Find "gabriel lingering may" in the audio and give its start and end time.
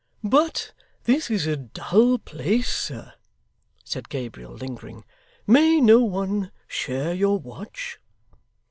4.09-5.79